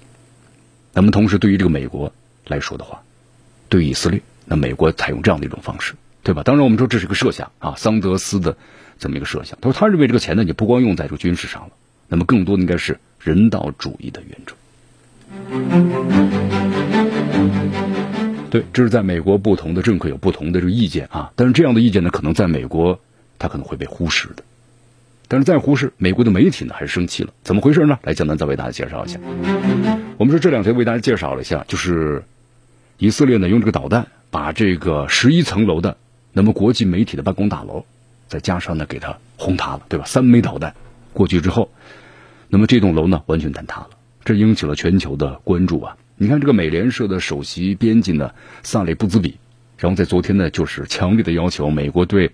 [0.92, 2.12] 那么，同时对于这个美国
[2.46, 3.02] 来说的话，
[3.68, 6.42] 对以色列，那美国采用这样的一种方式，对吧？
[6.42, 8.56] 当然，我们说这是个设想啊，桑德斯的
[8.98, 9.56] 这么一个设想。
[9.60, 11.70] 他说，他认为这个钱呢，你不光用在这个军事上了，
[12.08, 14.54] 那么更多的应该是人道主义的援助。
[18.50, 22.98] 对，这是在美国不同的政客有不同的这个意见啊，但是这样的意见呢，可能在美国
[23.38, 24.42] 他可能会被忽视的。
[25.32, 27.96] 但是再忽视，美国的媒体呢还是生气了，怎么回事呢？
[28.02, 29.20] 来，江南再为大家介绍一下。
[30.16, 32.24] 我们说这两天为大家介绍了一下，就是
[32.98, 35.96] 以色列呢用这个导弹把这个十一层楼的
[36.32, 37.84] 那么国际媒体的办公大楼，
[38.26, 40.04] 再加上呢给它轰塌了，对吧？
[40.04, 40.74] 三枚导弹
[41.12, 41.70] 过去之后，
[42.48, 43.90] 那么这栋楼呢完全坍塌了，
[44.24, 45.96] 这引起了全球的关注啊！
[46.16, 48.32] 你看这个美联社的首席编辑呢
[48.64, 49.36] 萨雷布兹比，
[49.78, 52.32] 然后在昨天呢就是强烈的要求美国对。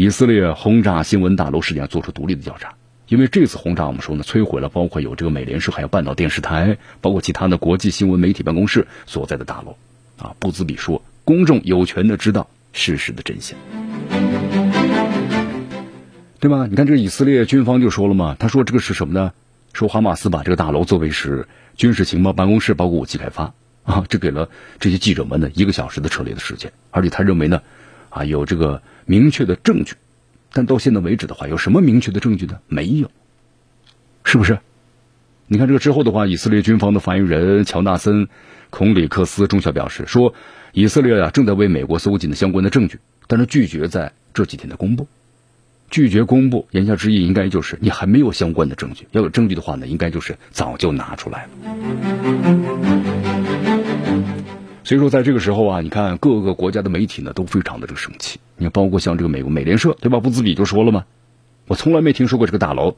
[0.00, 2.72] 以色列轰炸新闻大楼事件做出独立的调查，
[3.06, 9.76] 因为这次轰炸我们说呢，摧毁了包括有这个美联社还有半岛电视台，包括其他的国际新闻媒体办公室所在的大楼。
[10.16, 13.58] 啊，布兹比说，公众有权的知道事实的真相，
[16.38, 16.66] 对吧？
[16.66, 19.32] 你看这个以色列军方就说了嘛，他说这个是什么呢？
[19.74, 23.52] 说哈马斯把这个大楼作为是军事情报办公室，包括武器开发
[23.84, 27.60] 啊，这给了这些记者们呢一个小时的撤离的时间，而且他认为呢，
[28.08, 28.80] 啊有这个。
[29.06, 29.94] 明确的证据，
[30.52, 32.58] 但到现在为止的话，有什么明确的证据呢？
[32.68, 33.10] 没有，
[34.24, 34.58] 是不是？
[35.46, 38.26] 你看这个之后的话，以色列军方的发言人乔纳森·
[38.70, 40.32] 孔里克斯中校表示说，
[40.72, 45.08] 以色列啊正在为美国搜集的相关的证据，但是拒绝在这几天的公布。
[45.90, 49.08] 拒绝公布，言下之意应该就是你还没有相关的证据。
[49.10, 51.50] 要有证据的话呢，应该就是早就拿出来了。
[54.84, 58.38] 所以说，在这个时候啊，你看各个国家的媒体呢都非常的这个生气。
[58.60, 60.20] 你，包括像这个美国美联社，对吧？
[60.20, 61.06] 布兹比就说了嘛，
[61.66, 62.96] 我从来没听说过这个大楼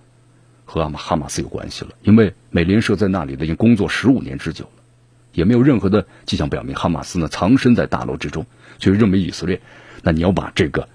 [0.64, 4.82] 和阿马哈马斯有关系了，因为美联社在那里的已经工作十五年之久了，
[5.32, 8.44] 也没有任何的迹象表明哈马斯呢藏身在大楼之中，
[8.78, 9.60] 所以认为以色列，
[10.02, 10.88] 那你要把这个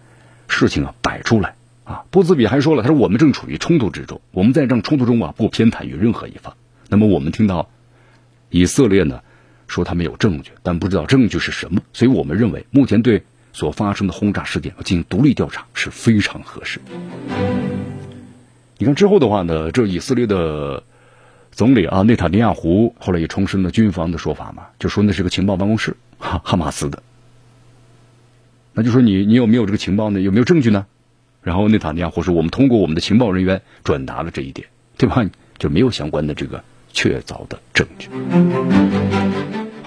[0.48, 1.56] 事情啊摆出来。
[1.86, 6.54] 啊，布兹比还说了，他说我们正处于冲突之中，我们在这冲突中啊不偏袒于任何一方。
[6.90, 7.70] 那么我们听到
[8.50, 9.22] 以色列呢
[9.68, 13.24] 说他们有证据，但不知道证据是什么，所以我们认为目前对
[13.58, 16.92] 所发生的轰炸事件要进行独立调查是非常合适的。
[18.78, 20.84] 你看之后的话呢，这以色列的
[21.52, 27.02] 总理啊内塔尼亚胡后来也重申了军方的说法嘛，就说那是个情报办公室哈哈马斯的，
[28.74, 30.22] 那就说你你有没有这个情报呢？
[30.22, 30.86] 有没有证据呢？
[31.42, 34.68] 然后内塔尼亚胡说：“我们通过我们的情报人员转达了这一点，
[35.00, 35.28] 对吧？
[35.58, 38.08] 就没有相关的这个确凿的证据。”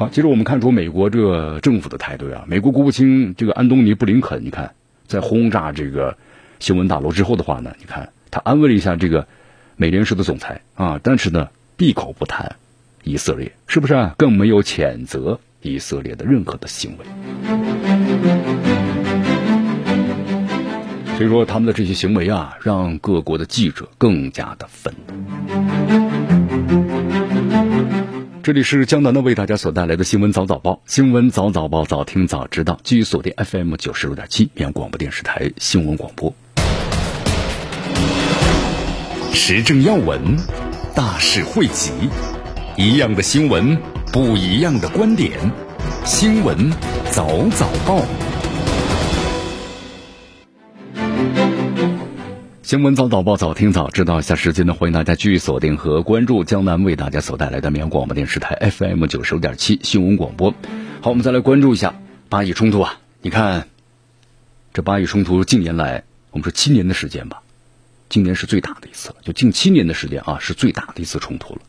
[0.01, 2.43] 好，其实我们看出美国这个政府的态度啊。
[2.49, 4.73] 美国国务卿这个安东尼布林肯，你看
[5.07, 6.17] 在轰炸这个
[6.59, 9.29] 新闻大楼之后的话呢，你看他安慰了一下这个
[9.77, 12.57] 美联社的总裁啊，但是呢闭口不谈
[13.05, 14.15] 以色列，是不是啊？
[14.17, 17.05] 更没有谴责以色列的任何的行为。
[21.19, 26.40] 所以说，他们的这些行为啊，让各国的记者更加的愤怒。
[28.51, 32.81] 这里是江南的为大家所带来的新闻早早报，新闻早早报，早听早知道。
[32.83, 36.35] 继续锁定 FM 九十六点七，绵阳广播电视台新闻广播。
[39.33, 40.37] 时政要闻，
[40.97, 41.93] 大事汇集，
[42.77, 43.79] 一样的新闻，
[44.13, 45.31] 不一样的观点。
[46.05, 46.73] 新闻
[47.13, 48.05] 早早报。
[52.71, 60.55] 新闻早早报早听早知道一，下时间呢，欢迎大家继续锁定和关注江南为大家所带来的绵阳广播电视台 FM 九十五点七新闻广播。
[61.01, 63.01] 好，我们再来关注一下巴以冲突啊！
[63.23, 63.67] 你看，
[64.73, 67.43] 这巴以冲突近年来，我们说七年的时间吧，
[68.09, 71.63] 今年是最大的一次了，就近七年的时间啊，是最大的一次冲突了。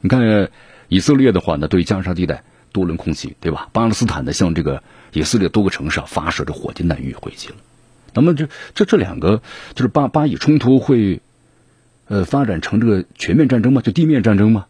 [0.00, 0.48] 你看，
[0.86, 3.68] 以色列的话呢，对加沙地带多轮空袭，对吧？
[3.72, 7.56] 巴勒斯坦呢，向这个以色列多个城市啊发射着火箭弹予以回击了。
[8.14, 9.42] 那么这这这两个
[9.74, 11.20] 就是巴巴以冲突会，
[12.08, 13.82] 呃，发展成这个全面战争吗？
[13.82, 14.66] 就地面战争吗？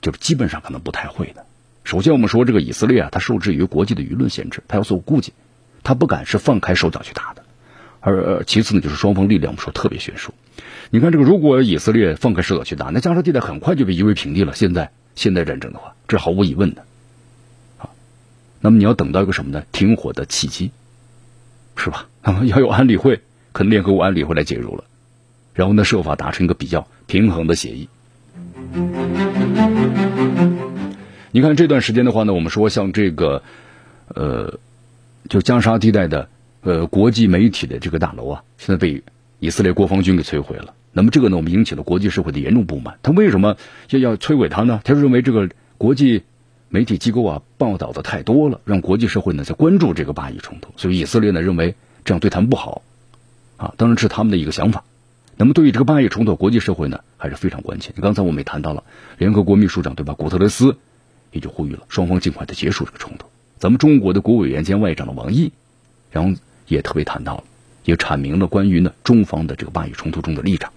[0.00, 1.44] 就是基本上可能不太会的。
[1.84, 5.32] 首先我们说这个以色列啊，它受制于国际的舆论限制，它有所顾忌，
[5.82, 7.42] 它不敢是放开手脚去打的。
[8.00, 10.32] 而其次呢，就是双方力量我们说特别悬殊。
[10.90, 14.54] 你看这个，如果以色列放开手脚去打，那加沙地带很快就被夷为平地了。
[14.54, 16.84] 现在现代战争的话，这毫无疑问的。
[17.78, 17.94] 好，
[18.60, 19.64] 那么你要等到一个什么呢？
[19.72, 20.70] 停火的契机。
[21.76, 22.08] 是吧？
[22.44, 23.20] 要有安理会，
[23.52, 24.84] 可能联合国安理会来介入了，
[25.54, 27.88] 然后呢，设法达成一个比较平衡的协议。
[31.30, 33.42] 你看这段时间的话呢，我们说像这个，
[34.08, 34.58] 呃，
[35.28, 36.28] 就加沙地带的
[36.62, 39.02] 呃国际媒体的这个大楼啊，现在被
[39.38, 40.74] 以色列国防军给摧毁了。
[40.92, 42.98] 那么这个呢，我们引起了国际社会的严重不满。
[43.02, 43.56] 他为什么
[43.90, 44.80] 要要摧毁它呢？
[44.82, 46.22] 他认为这个国际。
[46.68, 51.74] 媒体机构啊报道的太多了，让国际社会呢在关注这个巴以冲突，所以以色列呢认为
[52.04, 52.82] 这样对他们不好，
[53.56, 54.84] 啊，当然是他们的一个想法。
[55.36, 57.92] 那么对于这个巴以冲突，国际社会呢还是非常关切。
[58.00, 58.84] 刚才我们也谈到了，
[59.18, 60.14] 联合国秘书长对吧？
[60.14, 60.76] 古特雷斯
[61.30, 63.26] 也就呼吁了双方尽快的结束这个冲突。
[63.58, 65.52] 咱们中国的国务委员兼外长的王毅，
[66.10, 67.44] 然后也特别谈到了，
[67.84, 70.72] 也阐明了关于呢中方的这个巴以冲突中的立场。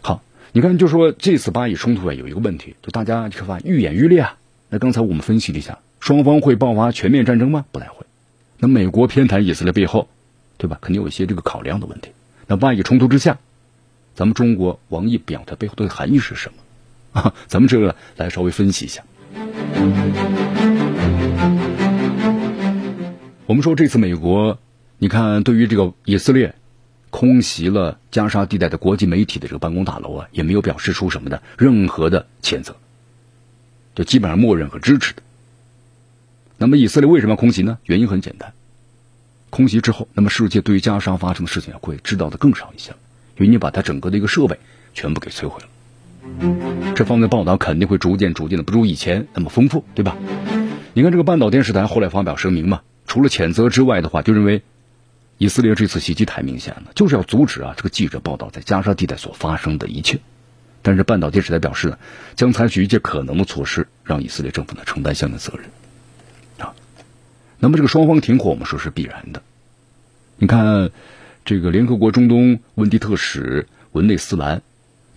[0.00, 4.36] 好，你看就说这次巴以冲突啊有一个问题，就大家就发愈演愈烈啊。
[4.70, 7.64] 那刚才我们分析了一下，双方会爆发全面战争吗？
[7.72, 8.04] 不太会。
[8.58, 10.08] 那美国偏袒以色列背后，
[10.58, 10.78] 对吧？
[10.82, 12.10] 肯定有一些这个考量的问题。
[12.46, 13.38] 那万一冲突之下，
[14.14, 17.20] 咱们中国王毅表态背后的含义是什么？
[17.20, 19.02] 啊，咱们这个来稍微分析一下。
[23.46, 24.58] 我们说这次美国，
[24.98, 26.54] 你看对于这个以色列
[27.08, 32.76] 空袭了加沙地带的国际媒体的这个办公大楼啊，也没有表示出什么的任何的谴责。
[33.98, 35.22] 就基本上默认和支持的。
[36.56, 37.78] 那么以色列为什么要空袭呢？
[37.82, 38.52] 原因很简单，
[39.50, 42.96] 空袭之后，那么世界对于加沙发生的事情会知道的更少一些了，
[43.38, 44.60] 因为你把它整个的一个设备
[44.94, 46.94] 全部给摧毁了。
[46.94, 50.16] 这方面报道肯定会逐渐逐渐的不如以前那么丰富，对吧？
[50.94, 54.62] 你看这个半岛电视台后来发表声明嘛，除了谴责之外的话，就认为
[55.38, 60.20] 以色列这次袭击太明显了，就是要阻止啊这个记者报道在加沙地带所发生的一切。
[60.88, 61.98] 但是半岛电视台表示呢，
[62.34, 66.66] 将采取一切可能的措施，让以色列政府呢承担相应责任。
[66.66, 66.72] 啊，
[67.58, 69.42] 那么这个双方停火，我们说是必然的。
[70.38, 70.88] 你看，
[71.44, 74.62] 这个联合国中东问题特使文内斯兰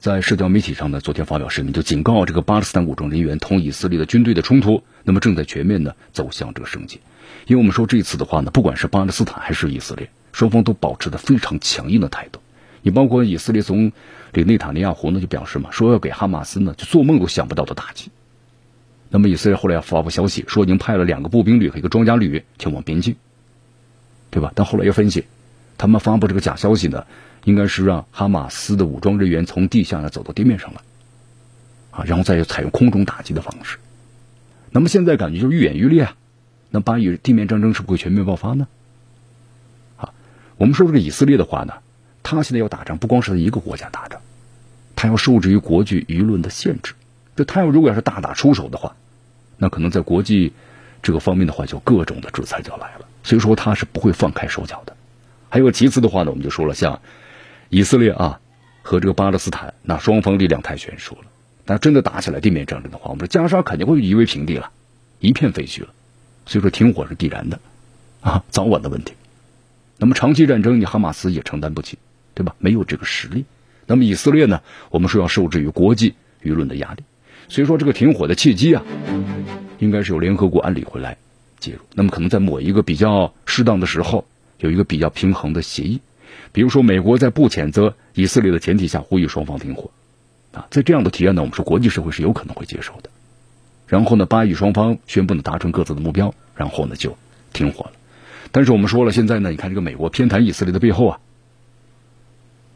[0.02, 7.00] 在社交媒体上呢，昨天发表声明，就警告这个巴勒斯坦武装人员同以色列的军队的冲突，那么正在全面的走向这个升级。
[7.48, 12.42] 因为我们说这次的话呢，不管是巴勒斯坦还是以色列，双方都保持着非常强硬的态度。
[12.82, 13.92] 你包括以色列从
[14.34, 18.12] 这个内塔尼亚胡呢就表示嘛，说要给哈马斯呢就做梦都想不到的打击。
[19.10, 23.16] 那么以色列后来要发布消息说，已经派了两个步兵旅和一个装甲旅前往边境，
[24.30, 24.52] 对吧？
[24.56, 25.26] 但后来又分析。
[25.78, 27.06] 他们发布这个假消息呢，
[27.44, 30.82] 应该是让哈马斯的武装人员从地下呢走到地面上来，
[31.90, 33.78] 啊，然后再采用空中打击的方式。
[34.70, 36.16] 那么现在感觉就是愈演愈烈啊，
[36.70, 38.68] 那巴以地面战争是不会全面爆发呢？
[39.98, 40.14] 啊，
[40.58, 41.74] 我们说这个以色列的话呢，
[42.24, 44.20] 他现在要打仗，不光是他一个国家打仗，
[44.96, 46.94] 他要受制于国际舆论的限制。
[47.36, 48.96] 就他要如果要是大打出手的话，
[49.58, 50.54] 那可能在国际
[51.02, 53.06] 这个方面的话，就各种的制裁就来了。
[53.24, 54.96] 所以说他是不会放开手脚的。
[55.50, 57.00] 还有其次的话呢，我们就说了，像
[57.70, 58.40] 以色列啊
[58.82, 61.22] 和这个巴勒斯坦，那双方力量太悬殊了。
[61.66, 64.70] 那真的打起来地面战争的话，我们说加沙肯定会夷为平地了，
[65.20, 65.90] 一片废墟了。
[66.46, 67.60] 所以说停火是必然的，
[68.22, 69.14] 啊，早晚的问题。
[69.98, 71.98] 那么长期战争，你哈马斯也承担不起，
[72.34, 72.56] 对吧？
[72.60, 73.46] 没有这个实力。
[73.86, 77.04] 那么以色列呢，我们说要受制于国际舆论的压力。
[77.48, 78.84] 所以说这个停火的契机啊，
[79.80, 81.18] 应该是由联合国安理会来
[81.60, 81.80] 介入。
[81.94, 84.26] 那么可能在某一个比较适当的时候。
[84.60, 86.00] 有一个比较平衡的协议，
[86.52, 89.90] 比如说美国在不谴责以色列的前提下呼吁双方停火，
[90.54, 93.10] 啊，在这样的提案呢，我们说国际社会是有可能会接受的。
[93.88, 97.18] 然后呢，巴以双方宣布呢达成各自的目标，然后呢就
[97.54, 97.94] 停火了。
[98.52, 101.20] 但是我们说了，现在呢，你看这个美国偏袒以色列的背后啊，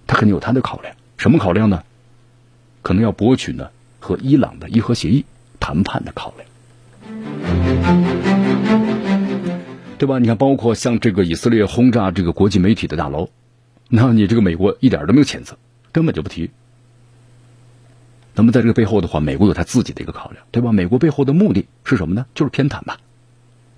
[0.07, 1.83] 他肯定有他的考量，什么考量呢？
[2.81, 5.25] 可能要博取呢和伊朗的伊核协议
[5.59, 6.47] 谈判的考量。
[9.97, 10.19] 对吧？
[10.19, 13.29] 你看，包括像这个以色列轰炸这个国际媒体的大楼，
[13.89, 15.57] 那你这个美国一点都没有谴责，
[15.91, 16.51] 根本就不提。
[18.35, 20.71] 那么在这个背后的话，美国有他自己的一个考量，对吧？
[20.73, 22.25] 美国背后的目的是什么呢？
[22.35, 22.97] 就是偏袒吧。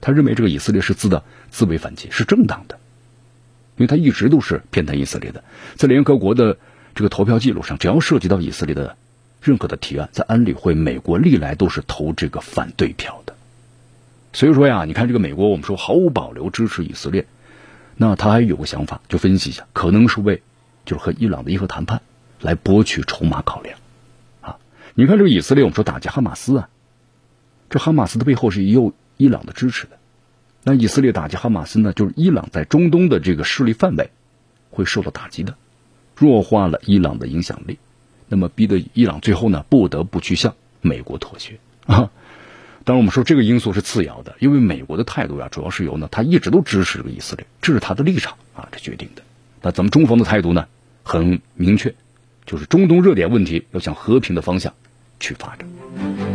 [0.02, 2.80] 他认为这个以色列是自的自卫反击是正当的，
[3.78, 5.44] 因为他一直都是偏袒以色列的。
[5.76, 6.58] 在联合国的
[6.94, 8.98] 这个投票记录上，只要涉及到以色列的
[9.42, 13.36] 任何的提案，在安理会，美国历来都是投这个反对票的。
[14.34, 17.26] 所以说呀，你看这个美国，我们说毫无保留支持以色列，
[17.96, 20.42] 那他还有个想法，就分析一下，可能是为
[20.86, 22.02] 就是和伊朗的伊核谈判
[22.42, 23.80] 来博取筹码考量，
[24.42, 24.58] 啊，
[24.94, 26.70] 你看这个以色列，我们说打击哈马斯啊，
[27.70, 29.98] 这哈马斯的背后是有伊朗的支持的，
[30.68, 34.10] 那以色列打击哈马斯呢，就是伊朗在中东的这个势力范围
[34.70, 35.56] 会受到打击的，
[36.14, 37.80] 弱化了伊朗的影响力，
[38.28, 42.12] 那么逼得伊朗最后呢不得不去向美国妥协啊。
[42.84, 49.22] 当然，我们说这个因素是次要的，因为美国的态度呀，主要是由呢，他一直都支持这个以色列，这是他的立场啊，这决定的。
[49.62, 50.68] 那咱们中方的态度呢，
[51.02, 51.96] 很明确，
[52.46, 54.74] 就是中东热点问题要向和平的方向
[55.22, 56.27] 去发展。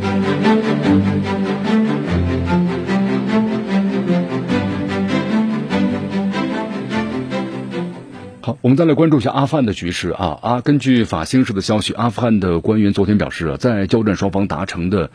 [8.44, 10.60] 好，我们再来关注一下阿富汗的局势啊啊！
[10.62, 15.10] 根据法新社的消息，阿富汗的官员昨天表示啊，在交战双方达成的。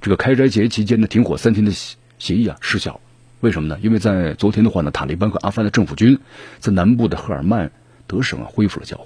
[0.00, 1.72] 这个开斋节期间的停火三天的
[2.18, 2.98] 协议啊失效，
[3.40, 3.78] 为什么呢？
[3.82, 6.18] 因为在昨天的话呢，塔利班和阿富汗的政府军
[6.58, 7.70] 在南部的赫尔曼
[8.06, 9.04] 德省啊恢复了交火。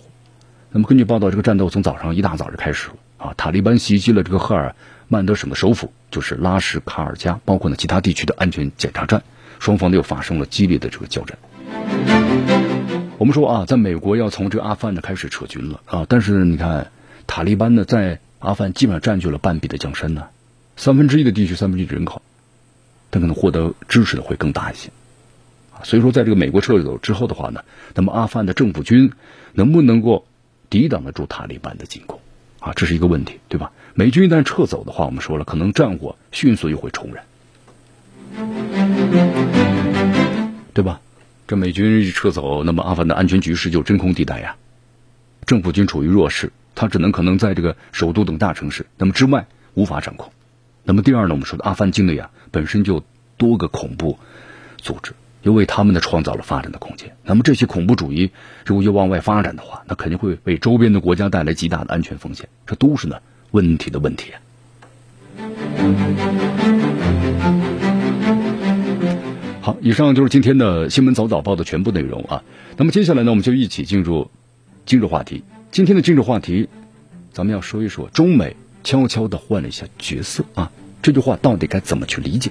[0.70, 3.34] 那么根据报道，这个战斗从早上一大早就开始了啊！
[3.36, 4.76] 塔利班袭击了这个赫尔
[5.08, 9.24] 曼德省的首府，就是拉什卡尔加，包括呢其他地区的安全检查站，
[9.58, 11.36] 双方呢又发生了激烈的这个交战。
[13.24, 16.90] 我们说啊，在美国要从这个阿富汗呢开始撤军了啊，但是你看
[17.26, 20.26] 塔利班呢在阿富汗基本上占据了半壁的江山呢。
[20.76, 22.20] 三分之一的地区，三分之一的人口，
[23.10, 24.90] 他可能获得支持的会更大一些，
[25.84, 27.64] 所以说，在这个美国撤走之后的话呢，
[27.94, 29.10] 那么阿富汗的政府军
[29.54, 30.26] 能不能够
[30.68, 32.20] 抵挡得住塔利班的进攻，
[32.60, 33.72] 啊，这是一个问题，对吧？
[33.94, 37.24] 美军一旦撤走的话，我们说了，可能战火迅速又会重燃，
[40.74, 41.00] 对吧？
[41.46, 44.56] 这美军一撤走，那么阿富汗的安全局势就真空地带呀，
[45.44, 50.32] 政府军处于弱势，他只能可能在这个首都等大城市，那么之外无法掌控。
[50.84, 53.04] 那么第二呢，我们说的阿富汗境内啊，本身就
[53.36, 54.18] 多个恐怖
[54.78, 57.14] 组织，又为他们呢创造了发展的空间。
[57.22, 58.30] 那么这些恐怖主义
[58.64, 62.48] 如果又往外发展的话，那肯定会为周边的国家带来极大的安全风险。
[62.66, 63.16] 这都是呢
[63.50, 64.32] 问题的问题。
[69.80, 72.42] 以上就是今天的新闻早早报的全部内容啊。
[72.76, 74.30] 那么接下来呢，我们就一起进入
[74.86, 75.44] 今日话题。
[75.70, 76.68] 今天的今日话题，
[77.32, 78.56] 咱们要说一说中美。
[78.86, 80.70] 悄悄的换了一下角色啊！
[81.00, 82.50] 这句话到底该怎么去理解？